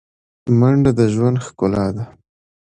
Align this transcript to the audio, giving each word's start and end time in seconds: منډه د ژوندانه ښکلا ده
منډه 0.59 0.91
د 0.97 0.99
ژوندانه 1.13 1.39
ښکلا 1.45 1.87
ده 1.95 2.05